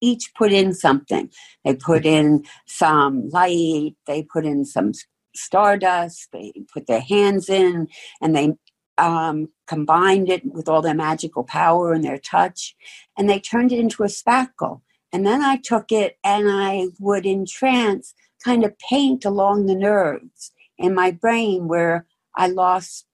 [0.00, 1.30] each put in something.
[1.64, 4.92] They put in some light they put in some
[5.34, 7.88] stardust they put their hands in
[8.22, 8.54] and they
[8.98, 12.74] um, combined it with all their magical power and their touch
[13.18, 14.80] and they turned it into a spackle.
[15.12, 19.74] And then i took it and i would in trance kind of paint along the
[19.74, 23.06] nerves in my brain where i lost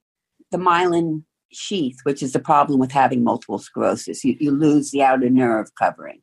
[0.51, 4.25] the myelin sheath, which is the problem with having multiple sclerosis.
[4.25, 6.21] You, you lose the outer nerve covering.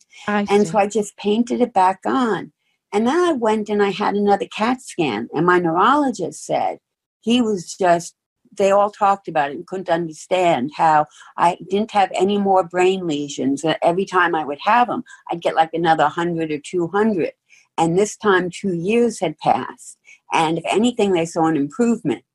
[0.50, 2.52] and so I just painted it back on.
[2.92, 6.80] And then I went and I had another CAT scan, and my neurologist said
[7.22, 8.16] he was just,
[8.58, 11.06] they all talked about it and couldn't understand how
[11.38, 13.64] I didn't have any more brain lesions.
[13.84, 17.32] Every time I would have them, I'd get like another 100 or 200.
[17.78, 19.98] And this time, two years had passed.
[20.34, 22.26] And if anything, they saw an improvement.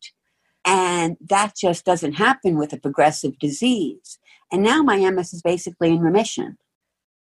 [0.64, 4.18] And that just doesn't happen with a progressive disease.
[4.50, 6.57] And now my MS is basically in remission.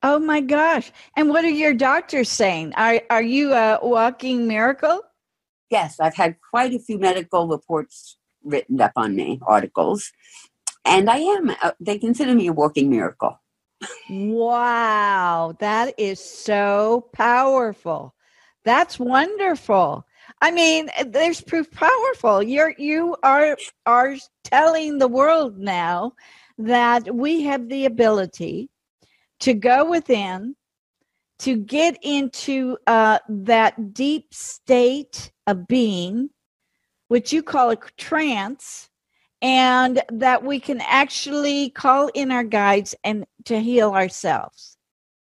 [0.04, 0.91] Oh my gosh.
[1.15, 2.74] And what are your doctors saying?
[2.76, 5.02] Are, are you a walking miracle?
[5.70, 10.12] Yes, I've had quite a few medical reports written up on me, articles.
[10.84, 11.52] And I am.
[11.62, 13.39] Uh, they consider me a walking miracle.
[14.10, 18.15] wow, that is so powerful.
[18.63, 20.06] That's wonderful.
[20.41, 22.41] I mean, there's proof powerful.
[22.41, 26.13] You're you are are telling the world now
[26.58, 28.69] that we have the ability
[29.41, 30.56] to go within,
[31.39, 36.30] to get into uh, that deep state of being,
[37.08, 38.89] which you call a trance,
[39.43, 44.77] and that we can actually call in our guides and to heal ourselves.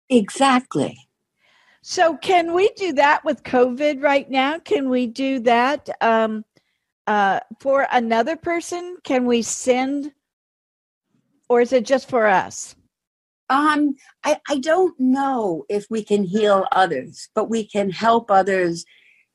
[0.09, 1.10] Exactly.
[1.83, 4.59] So, can we do that with COVID right now?
[4.59, 6.45] Can we do that um,
[7.07, 8.99] uh, for another person?
[9.03, 10.13] Can we send,
[11.49, 12.77] or is it just for us?
[13.49, 18.85] Um, I, I don't know if we can heal others, but we can help others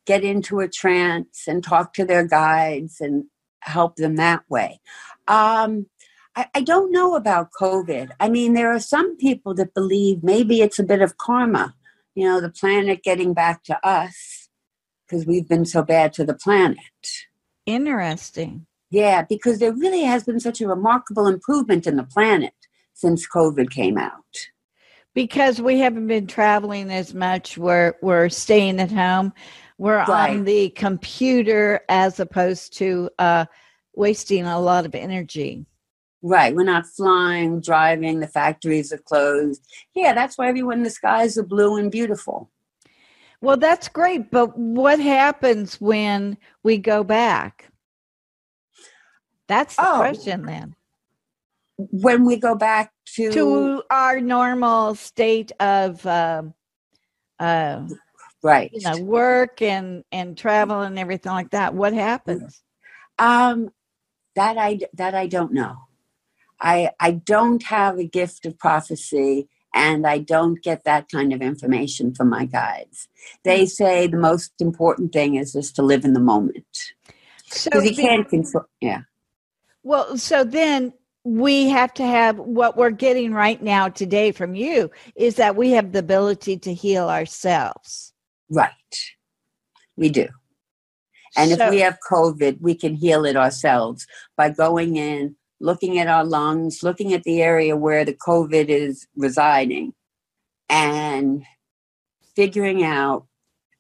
[0.06, 3.26] get into a trance and talk to their guides and
[3.62, 4.80] help them that way.
[5.28, 5.88] Um,
[6.36, 8.12] I, I don't know about COVID.
[8.20, 11.74] I mean, there are some people that believe maybe it's a bit of karma,
[12.16, 14.50] you know, the planet getting back to us
[15.08, 16.78] because we've been so bad to the planet.
[17.66, 18.66] Interesting.
[18.90, 22.54] Yeah, because there really has been such a remarkable improvement in the planet
[22.94, 24.50] since COVID came out.
[25.14, 29.34] Because we haven't been traveling as much, we're we're staying at home.
[29.78, 30.32] We're right.
[30.32, 33.46] on the computer as opposed to uh,
[33.94, 35.66] wasting a lot of energy.
[36.28, 36.56] Right.
[36.56, 39.64] We're not flying, driving, the factories are closed.
[39.94, 42.50] Yeah, that's why everyone, in the skies are blue and beautiful.
[43.42, 44.32] Well, that's great.
[44.32, 47.70] But what happens when we go back?
[49.48, 49.98] That's the oh.
[49.98, 50.76] question then
[51.78, 56.54] when we go back to to our normal state of um,
[57.40, 57.86] uh,
[58.44, 62.64] right you know work and and travel and everything like that what happens
[63.20, 63.70] um
[64.36, 65.76] that i that i don't know
[66.60, 71.42] i i don't have a gift of prophecy and i don't get that kind of
[71.42, 73.08] information from my guides
[73.44, 73.70] they mm.
[73.70, 76.94] say the most important thing is just to live in the moment
[77.48, 79.02] so you can't control yeah
[79.84, 80.94] well so then
[81.26, 85.72] we have to have what we're getting right now today from you is that we
[85.72, 88.14] have the ability to heal ourselves.
[88.50, 88.70] Right.
[89.98, 90.28] We do.
[91.36, 94.06] And so, if we have COVID, we can heal it ourselves
[94.38, 99.08] by going in, looking at our lungs, looking at the area where the COVID is
[99.16, 99.94] residing,
[100.70, 101.44] and
[102.36, 103.26] figuring out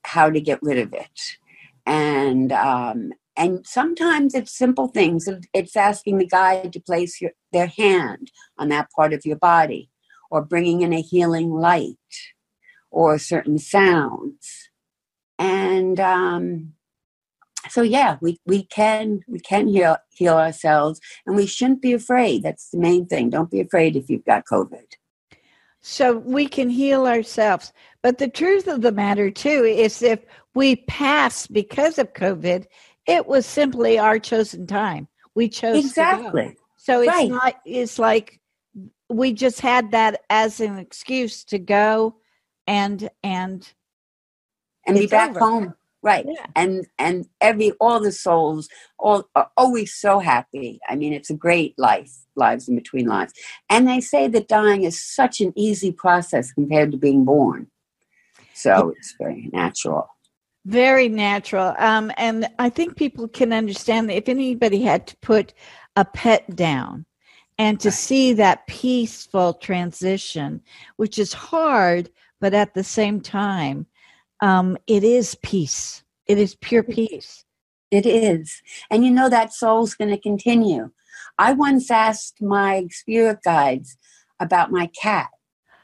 [0.04, 1.38] how to get rid of it.
[1.86, 5.28] And um, and sometimes it's simple things.
[5.54, 9.90] It's asking the guide to place your, their hand on that part of your body,
[10.32, 11.98] or bringing in a healing light,
[12.90, 14.70] or certain sounds.
[15.38, 16.74] And um,
[17.69, 22.43] so, yeah, we, we can we can heal heal ourselves, and we shouldn't be afraid.
[22.43, 23.30] That's the main thing.
[23.30, 24.86] Don't be afraid if you've got COVID.
[25.82, 27.71] So we can heal ourselves.
[28.01, 30.19] But the truth of the matter, too, is if
[30.56, 32.65] we pass because of COVID,
[33.06, 35.08] it was simply our chosen time.
[35.36, 36.58] We chose exactly.
[36.78, 37.30] So it's right.
[37.30, 37.56] not.
[37.65, 38.39] It's like
[39.10, 42.15] we just had that as an excuse to go
[42.67, 43.71] and and
[44.88, 45.39] and be back over.
[45.39, 45.75] home
[46.06, 46.26] right.
[46.28, 46.46] Yeah.
[46.56, 50.80] and and every all the souls all are always so happy.
[50.88, 53.34] I mean it's a great life lives in between lives.
[53.70, 57.68] And they say that dying is such an easy process compared to being born.
[58.54, 60.08] So it's very natural.
[60.65, 61.76] Very natural.
[61.78, 65.54] Um, and I think people can understand that if anybody had to put
[65.96, 67.06] a pet down
[67.58, 70.62] and to see that peaceful transition,
[70.98, 72.10] which is hard,
[72.41, 73.86] but at the same time,
[74.45, 76.03] um, it is peace.
[76.27, 77.43] It is pure peace.
[77.89, 78.62] It is.
[78.91, 80.91] And you know that soul's going to continue.
[81.39, 83.97] I once asked my spirit guides
[84.39, 85.29] about my cat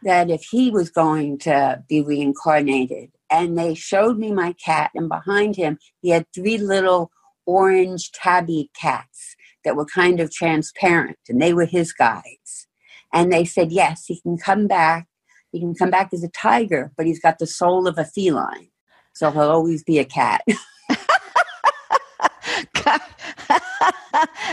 [0.04, 5.10] that if he was going to be reincarnated and they showed me my cat and
[5.10, 7.12] behind him he had three little
[7.48, 12.68] orange tabby cats that were kind of transparent and they were his guides
[13.14, 15.08] and they said yes he can come back
[15.52, 18.70] he can come back as a tiger but he's got the soul of a feline
[19.14, 20.42] so he'll always be a cat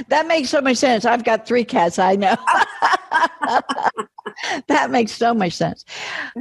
[0.08, 2.36] that makes so much sense i've got three cats i know
[4.68, 5.84] that makes so much sense.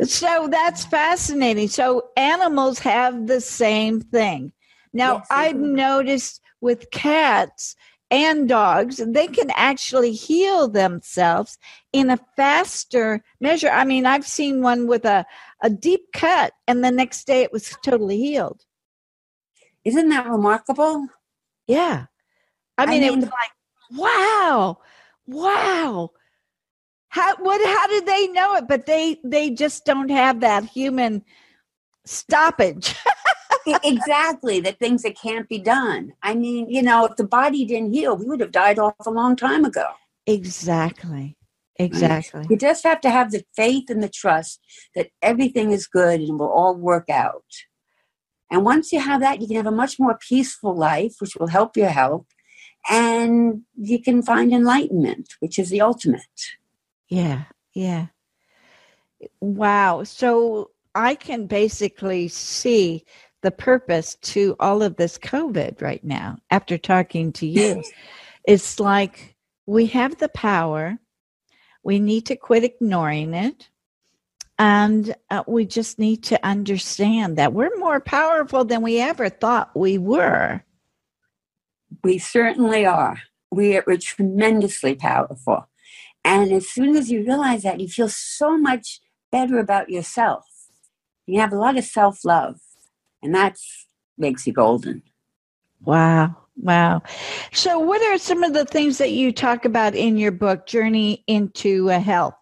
[0.03, 1.67] So that's fascinating.
[1.67, 4.51] So animals have the same thing.
[4.93, 7.75] Now, yes, I've noticed with cats
[8.09, 11.57] and dogs, they can actually heal themselves
[11.91, 13.69] in a faster measure.
[13.69, 15.25] I mean, I've seen one with a,
[15.61, 18.63] a deep cut, and the next day it was totally healed.
[19.83, 21.07] Isn't that remarkable?
[21.67, 22.05] Yeah.
[22.77, 23.51] I mean, I mean it was like,
[23.91, 24.77] wow,
[25.25, 26.11] wow.
[27.09, 31.23] how what how did they know it but they they just don't have that human
[32.05, 32.95] stoppage
[33.83, 36.13] exactly the things that can't be done.
[36.21, 39.11] I mean you know if the body didn't heal we would have died off a
[39.11, 39.87] long time ago.
[40.25, 41.37] Exactly.
[41.79, 42.47] Exactly.
[42.49, 44.59] you just have to have the faith and the trust
[44.95, 47.45] that everything is good and will all work out.
[48.49, 51.47] And once you have that you can have a much more peaceful life which will
[51.47, 52.25] help your health
[52.89, 56.21] and you can find enlightenment which is the ultimate.
[57.09, 57.43] Yeah
[57.73, 58.07] yeah.
[59.39, 60.03] Wow.
[60.03, 63.05] So i can basically see
[63.41, 67.83] the purpose to all of this COVID right now after talking to you.
[68.47, 69.35] it's like
[69.65, 70.97] we have the power,
[71.83, 73.69] we need to quit ignoring it.
[74.59, 79.69] And uh, we just need to understand that we're more powerful than we ever thought
[79.75, 80.63] we were.
[82.03, 83.21] We certainly are.
[83.51, 85.69] We are tremendously powerful.
[86.25, 88.99] And as soon as you realize that, you feel so much
[89.31, 90.45] better about yourself.
[91.27, 92.59] You have a lot of self love
[93.21, 93.57] and that
[94.17, 95.03] makes you golden.
[95.83, 96.35] Wow.
[96.59, 97.03] Wow.
[97.53, 101.23] So, what are some of the things that you talk about in your book, Journey
[101.27, 102.33] into Health?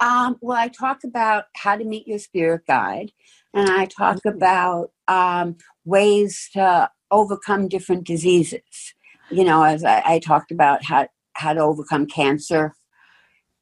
[0.00, 3.12] Um, well, I talk about how to meet your spirit guide,
[3.54, 5.56] and I talk about um,
[5.86, 8.94] ways to overcome different diseases.
[9.30, 12.74] You know, as I, I talked about how how to overcome cancer,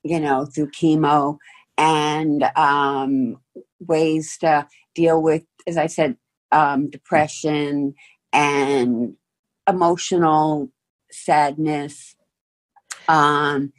[0.02, 1.38] you know, through chemo,
[1.78, 3.36] and um,
[3.78, 6.16] ways to deal with as I said,
[6.52, 7.94] um, depression
[8.32, 9.16] and
[9.68, 10.70] emotional
[11.10, 12.16] sadness,
[13.08, 13.72] um,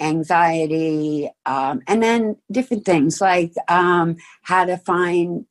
[0.00, 5.46] anxiety, um, and then different things like um, how to find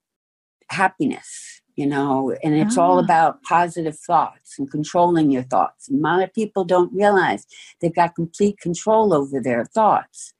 [0.69, 3.03] happiness, you know, and it's all ah.
[3.03, 5.87] about positive thoughts and controlling your thoughts.
[5.89, 7.45] And a lot of people don't realize
[7.79, 10.33] they've got complete control over their thoughts.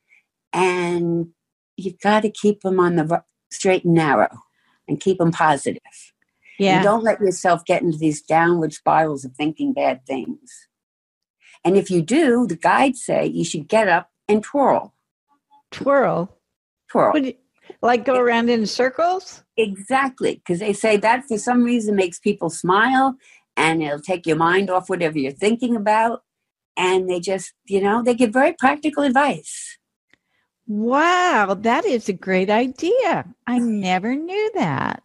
[0.53, 1.29] And
[1.77, 4.44] you've got to keep them on the straight and narrow
[4.87, 5.81] and keep them positive.
[6.57, 6.75] Yeah.
[6.75, 10.67] And don't let yourself get into these downward spirals of thinking bad things.
[11.63, 14.93] And if you do, the guides say you should get up and twirl.
[15.71, 16.37] Twirl?
[16.89, 17.17] Twirl.
[17.17, 17.33] You,
[17.81, 19.43] like go around in circles?
[19.57, 20.35] Exactly.
[20.35, 23.15] Because they say that for some reason makes people smile
[23.57, 26.23] and it'll take your mind off whatever you're thinking about.
[26.77, 29.77] And they just, you know, they give very practical advice.
[30.67, 33.25] Wow, that is a great idea.
[33.47, 35.03] I never knew that.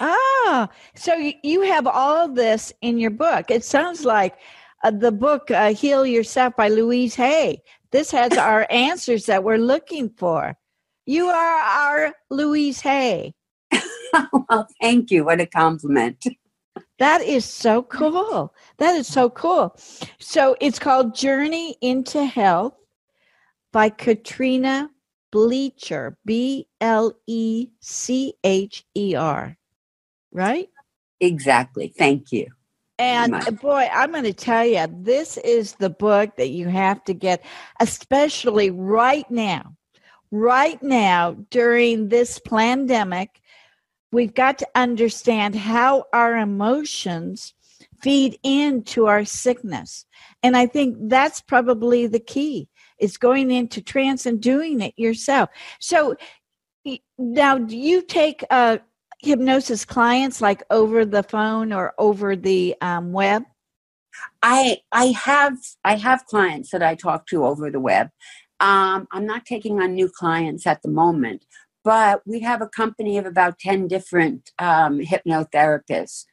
[0.00, 3.50] Ah, so you have all this in your book.
[3.50, 4.36] It sounds like
[4.82, 7.62] uh, the book uh, Heal Yourself by Louise Hay.
[7.90, 10.56] This has our answers that we're looking for.
[11.06, 13.34] You are our Louise Hay.
[14.48, 15.24] well, thank you.
[15.24, 16.24] What a compliment.
[16.98, 18.54] That is so cool.
[18.78, 19.76] That is so cool.
[20.18, 22.74] So it's called Journey into Health
[23.74, 24.88] by Katrina
[25.32, 29.56] Blecher, B L E C H E R.
[30.30, 30.70] Right?
[31.20, 31.88] Exactly.
[31.88, 32.46] Thank you.
[33.00, 37.14] And boy, I'm going to tell you, this is the book that you have to
[37.14, 37.44] get,
[37.80, 39.74] especially right now.
[40.30, 43.40] Right now, during this pandemic,
[44.12, 47.53] we've got to understand how our emotions
[48.04, 50.04] feed into our sickness.
[50.42, 52.68] And I think that's probably the key
[53.00, 55.48] is going into trance and doing it yourself.
[55.80, 56.14] So
[57.18, 58.78] now, do you take uh,
[59.22, 63.42] hypnosis clients like over the phone or over the um, web?
[64.42, 68.10] I I have I have clients that I talk to over the web.
[68.60, 71.46] Um, I'm not taking on new clients at the moment,
[71.84, 76.24] but we have a company of about 10 different um, hypnotherapists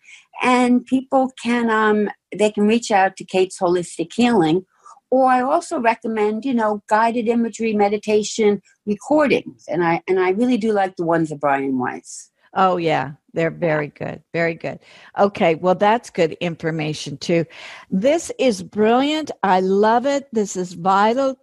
[0.41, 4.65] and people can um, they can reach out to kate's holistic healing
[5.11, 9.65] or I also recommend, you know, guided imagery meditation recordings.
[9.67, 12.31] And I and I really do like the ones of Brian Weiss.
[12.53, 14.23] Oh yeah, they're very good.
[14.33, 14.79] Very good.
[15.19, 17.45] Okay, well that's good information too.
[17.89, 19.31] This is brilliant.
[19.43, 20.27] I love it.
[20.31, 21.37] This is vital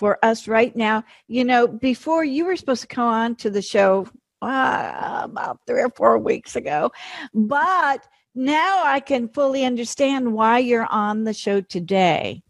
[0.00, 1.04] for us right now.
[1.28, 4.08] You know, before you were supposed to come on to the show
[4.42, 6.90] uh, about 3 or 4 weeks ago,
[7.34, 12.42] but now I can fully understand why you're on the show today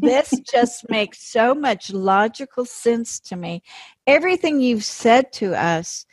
[0.00, 3.62] this just makes so much logical sense to me.
[4.06, 6.06] Everything you've said to us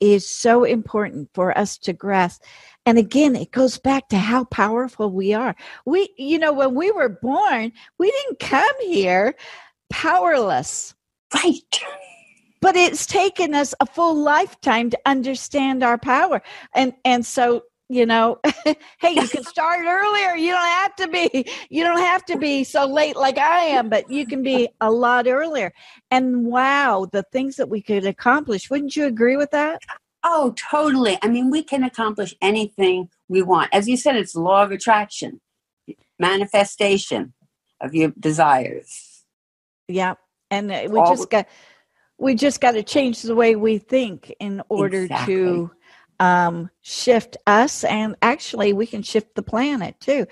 [0.00, 2.42] is so important for us to grasp.
[2.86, 5.56] And again, it goes back to how powerful we are.
[5.86, 9.34] We, you know, when we were born, we didn't come here
[9.94, 10.92] powerless.
[11.32, 11.80] Right.
[12.60, 16.42] But it's taken us a full lifetime to understand our power.
[16.74, 20.34] And and so you know hey you can start earlier.
[20.34, 23.88] You don't have to be you don't have to be so late like i am
[23.88, 25.72] but you can be a lot earlier.
[26.10, 28.70] And wow the things that we could accomplish.
[28.70, 29.80] Wouldn't you agree with that?
[30.24, 31.18] Oh totally.
[31.22, 33.72] I mean we can accomplish anything we want.
[33.72, 35.40] As you said it's law of attraction
[36.18, 37.34] manifestation
[37.80, 39.13] of your desires
[39.88, 40.14] yeah
[40.50, 41.46] and uh, we All just got
[42.18, 45.34] we just got to change the way we think in order exactly.
[45.34, 45.70] to
[46.20, 50.26] um, shift us, and actually, we can shift the planet too.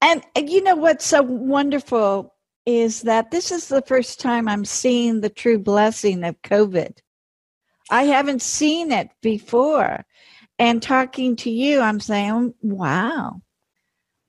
[0.00, 2.34] And you know what's so wonderful
[2.66, 6.98] is that this is the first time I'm seeing the true blessing of COVID.
[7.90, 10.04] I haven't seen it before.
[10.58, 13.42] And talking to you, I'm saying, wow,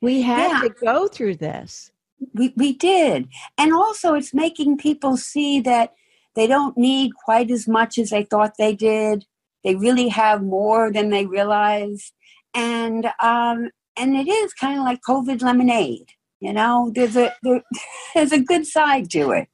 [0.01, 0.59] we had yeah.
[0.61, 1.91] to go through this.
[2.33, 3.27] We, we did.
[3.57, 5.93] And also, it's making people see that
[6.35, 9.25] they don't need quite as much as they thought they did.
[9.63, 12.11] They really have more than they realize.
[12.53, 16.09] And um, and it is kind of like COVID lemonade.
[16.39, 17.61] You know, there's a there,
[18.15, 19.47] there's a good side to it.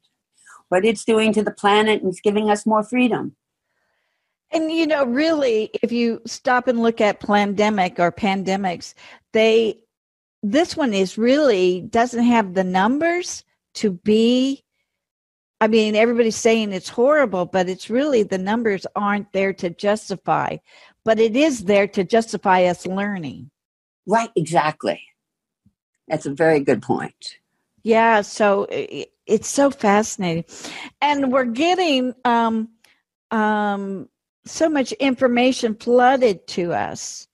[0.68, 3.36] What it's doing to the planet and it's giving us more freedom.
[4.52, 8.94] And you know, really, if you stop and look at pandemic or pandemics,
[9.32, 9.78] they
[10.42, 14.64] this one is really doesn't have the numbers to be
[15.62, 20.56] I mean, everybody's saying it's horrible, but it's really the numbers aren't there to justify,
[21.04, 23.50] but it is there to justify us learning.
[24.06, 25.02] Right, exactly.
[26.08, 27.36] That's a very good point.
[27.82, 30.44] Yeah, so it's so fascinating.
[31.02, 32.70] And we're getting um,
[33.30, 34.08] um,
[34.46, 37.28] so much information flooded to us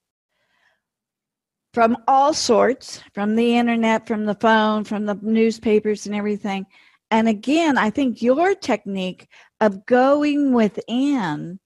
[1.73, 6.65] from all sorts from the internet, from the phone, from the newspapers, and everything.
[7.11, 9.27] And again, I think your technique
[9.61, 11.59] of going within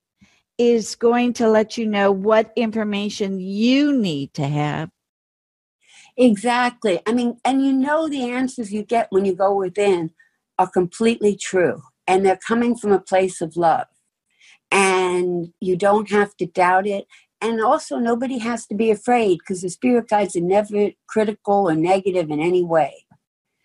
[0.58, 4.90] is going to let you know what information you need to have.
[6.18, 7.00] Exactly.
[7.08, 10.12] I mean, and you know the answers you get when you go within
[10.60, 13.88] are completely true and they're coming from a place of love.
[14.70, 17.08] And you don't have to doubt it.
[17.42, 21.76] And also, nobody has to be afraid because the spirit guides are never critical or
[21.76, 23.06] negative in any way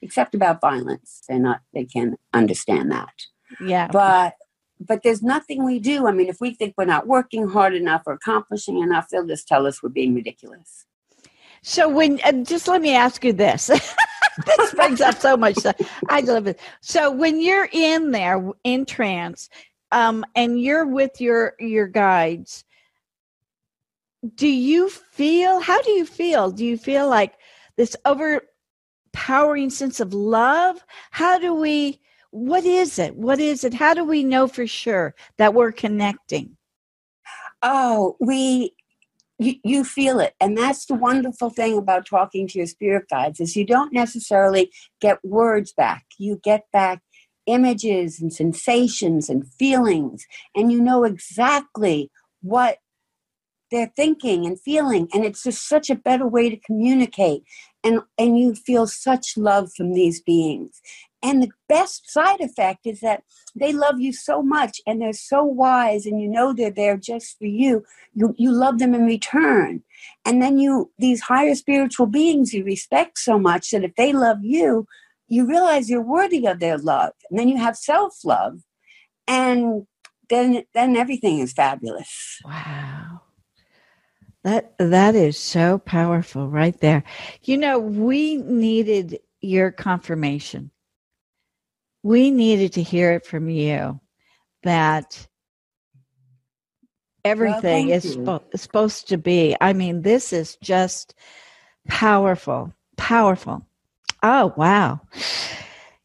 [0.03, 1.23] except about violence.
[1.29, 3.13] They're not, they can understand that.
[3.61, 3.89] Yeah.
[3.89, 4.35] But,
[4.81, 6.07] but there's nothing we do.
[6.07, 9.49] I mean, if we think we're not working hard enough or accomplishing enough, they'll just
[9.49, 10.87] tell us we're being ridiculous.
[11.63, 13.67] So when, uh, just let me ask you this.
[14.47, 15.77] this brings up so much stuff.
[16.09, 16.61] I love it.
[16.81, 19.49] So when you're in there in trance,
[19.93, 22.65] um, and you're with your your guides,
[24.35, 25.61] do you feel?
[25.61, 26.51] How do you feel?
[26.51, 27.35] Do you feel like
[27.77, 30.85] this overpowering sense of love?
[31.11, 32.01] How do we,
[32.31, 33.17] what is it?
[33.17, 33.75] What is it?
[33.75, 36.57] How do we know for sure that we're connecting?
[37.63, 38.75] Oh, we,
[39.39, 40.35] you, you feel it.
[40.41, 44.71] And that's the wonderful thing about talking to your spirit guides is you don't necessarily
[45.01, 46.05] get words back.
[46.19, 47.03] You get back
[47.47, 52.11] images and sensations and feelings and you know exactly
[52.43, 52.79] what
[53.71, 57.43] they're thinking and feeling and it's just such a better way to communicate
[57.83, 60.81] and and you feel such love from these beings.
[61.23, 63.23] And the best side effect is that
[63.55, 67.39] they love you so much and they're so wise and you know they're there just
[67.39, 67.85] for you.
[68.15, 69.83] You you love them in return.
[70.25, 74.39] And then you these higher spiritual beings you respect so much that if they love
[74.43, 74.87] you
[75.29, 78.61] you realize you're worthy of their love and then you have self-love
[79.27, 79.87] and
[80.29, 82.41] then then everything is fabulous.
[82.45, 82.96] Wow
[84.47, 87.03] that that is so powerful right there.
[87.43, 90.71] You know, we needed your confirmation.
[92.05, 94.01] We needed to hear it from you
[94.63, 95.27] that
[97.25, 99.57] everything well, is spo- supposed to be.
[99.61, 101.17] I mean, this is just
[101.89, 103.67] powerful, powerful.
[104.23, 105.01] Oh, wow.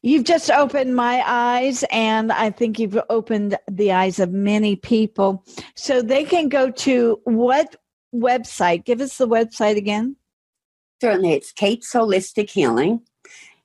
[0.04, 5.44] You've just opened my eyes, and I think you've opened the eyes of many people.
[5.76, 7.76] So they can go to what
[8.14, 8.84] website.
[8.84, 10.16] Give us the website again.
[11.00, 13.02] Certainly, it's Kate's Holistic Healing.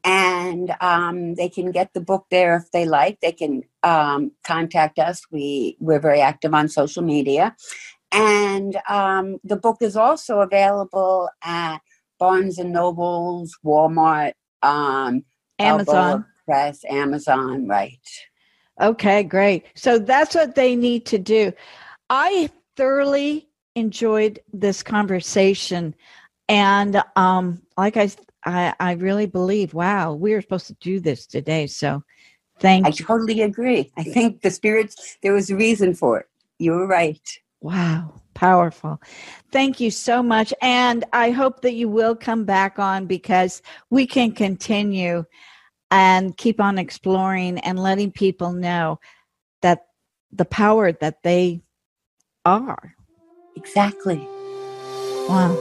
[0.04, 3.20] And um, they can get the book there if they like.
[3.20, 5.22] They can um, contact us.
[5.32, 7.56] We we're very active on social media,
[8.12, 11.80] and um, the book is also available at
[12.20, 15.26] Barnes and Nobles, Walmart, um,
[15.60, 17.68] Amazon Press, Amazon.
[17.68, 18.00] Right.
[18.80, 19.66] Okay, great.
[19.76, 21.52] So that's what they need to do.
[22.10, 23.47] I thoroughly
[23.78, 25.96] enjoyed this conversation.
[26.50, 28.10] And um, like I,
[28.46, 31.68] I, I really believe, wow, we are supposed to do this today.
[31.68, 32.04] So
[32.60, 33.06] thank I you.
[33.06, 33.92] totally agree.
[33.98, 36.26] I think the spirits, there was a reason for it.
[36.60, 37.22] You were right.
[37.62, 39.02] Wow, powerful.
[39.52, 40.54] Thank you so much.
[40.62, 45.26] And I hope that you will come back on because we can continue
[45.90, 49.00] and keep on exploring and letting people know
[49.62, 49.88] that
[50.32, 51.62] the power that they
[52.46, 52.97] are.
[53.58, 54.20] Exactly.
[55.28, 55.56] Wow.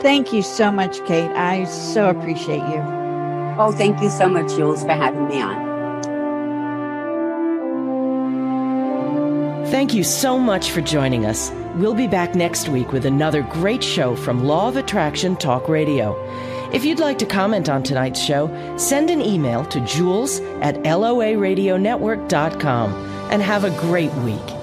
[0.00, 1.30] Thank you so much, Kate.
[1.30, 2.82] I so appreciate you.
[3.58, 5.72] Oh, thank you so much, Jules, for having me on.
[9.66, 11.52] Thank you so much for joining us.
[11.74, 16.16] We'll be back next week with another great show from Law of Attraction Talk Radio.
[16.72, 18.48] If you'd like to comment on tonight's show,
[18.78, 22.92] send an email to jules at loaradionetwork.com
[23.30, 24.61] and have a great week.